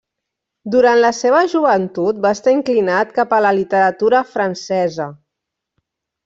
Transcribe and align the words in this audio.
Durant 0.75 0.95
la 1.01 1.11
seva 1.17 1.41
joventut 1.51 2.21
va 2.23 2.31
estar 2.37 2.55
inclinat 2.55 3.13
cap 3.19 3.37
a 3.39 3.43
la 3.47 3.53
literatura 3.59 4.23
francesa. 4.33 5.07